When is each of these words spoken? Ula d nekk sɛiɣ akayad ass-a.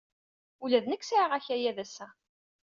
Ula 0.63 0.79
d 0.83 0.85
nekk 0.87 1.03
sɛiɣ 1.05 1.31
akayad 1.37 1.77
ass-a. 1.83 2.07